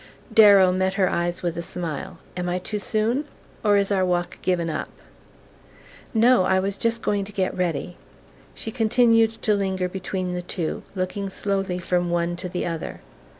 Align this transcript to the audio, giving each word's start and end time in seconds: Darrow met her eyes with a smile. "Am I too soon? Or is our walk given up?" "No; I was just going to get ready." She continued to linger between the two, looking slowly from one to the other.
Darrow 0.33 0.71
met 0.71 0.95
her 0.95 1.07
eyes 1.07 1.43
with 1.43 1.55
a 1.59 1.61
smile. 1.61 2.17
"Am 2.35 2.49
I 2.49 2.57
too 2.57 2.79
soon? 2.79 3.25
Or 3.63 3.77
is 3.77 3.91
our 3.91 4.03
walk 4.03 4.41
given 4.41 4.67
up?" 4.67 4.89
"No; 6.11 6.41
I 6.43 6.59
was 6.59 6.75
just 6.75 7.03
going 7.03 7.23
to 7.23 7.31
get 7.31 7.55
ready." 7.55 7.97
She 8.55 8.71
continued 8.71 9.39
to 9.43 9.53
linger 9.53 9.87
between 9.87 10.33
the 10.33 10.41
two, 10.41 10.81
looking 10.95 11.29
slowly 11.29 11.77
from 11.77 12.09
one 12.09 12.35
to 12.37 12.49
the 12.49 12.65
other. 12.65 13.01